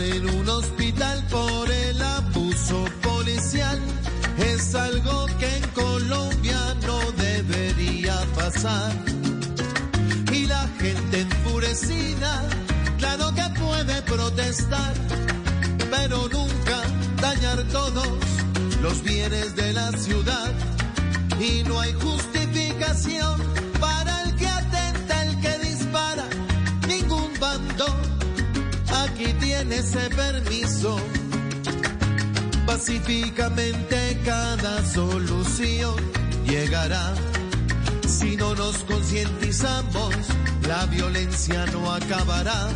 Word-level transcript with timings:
En 0.00 0.30
un 0.30 0.48
hospital 0.48 1.24
por 1.28 1.68
el 1.68 2.00
abuso 2.00 2.84
policial 3.02 3.80
es 4.38 4.72
algo 4.76 5.26
que 5.40 5.56
en 5.56 5.68
Colombia 5.70 6.76
no 6.86 7.00
debería 7.12 8.14
pasar. 8.36 8.92
Y 10.32 10.46
la 10.46 10.68
gente 10.78 11.22
enfurecida, 11.22 12.48
claro 12.98 13.34
que 13.34 13.42
puede 13.60 14.00
protestar, 14.02 14.94
pero 15.90 16.28
nunca 16.28 16.80
dañar 17.20 17.64
todos 17.72 18.18
los 18.80 19.02
bienes 19.02 19.56
de 19.56 19.72
la 19.72 19.90
ciudad. 19.98 20.52
Y 21.40 21.64
no 21.64 21.80
hay 21.80 21.92
justificación 21.94 23.42
para 23.80 23.97
ese 29.72 30.08
permiso 30.10 30.98
Pacíficamente 32.68 34.20
cada 34.26 34.84
solución 34.84 35.96
llegará. 36.44 37.14
Si 38.06 38.36
no 38.36 38.54
nos 38.54 38.76
concientizamos, 38.84 40.14
la 40.68 40.84
violencia 40.84 41.64
no 41.72 41.90
acabará. 41.90 42.68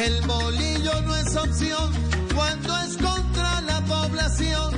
El 0.00 0.22
bolillo 0.24 1.02
no 1.02 1.16
es 1.16 1.34
opción 1.34 1.92
cuando 2.32 2.78
es 2.78 2.96
contra 2.96 3.60
la 3.62 3.84
población, 3.86 4.72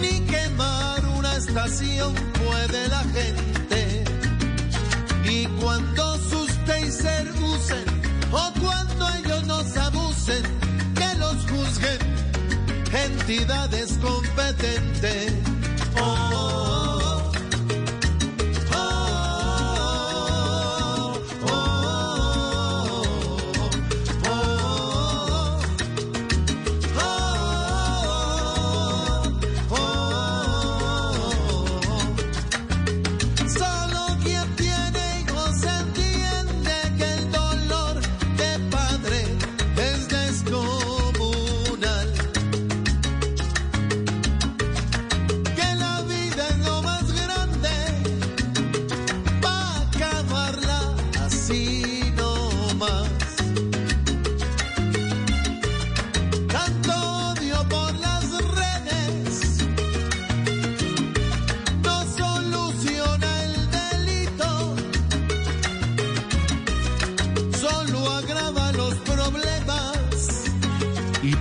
ni 0.00 0.20
quemar 0.26 1.06
una 1.16 1.36
estación 1.36 2.12
puede 2.44 2.88
la 2.88 3.04
gente. 3.14 4.04
Y 5.24 5.46
cuando 5.62 5.99
entidades 13.30 13.96
competentes. 13.98 15.29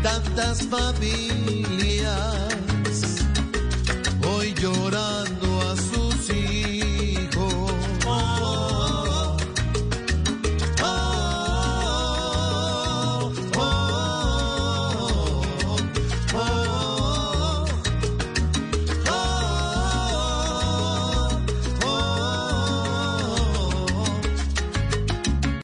tantas 0.10 0.62
familias. 0.64 1.99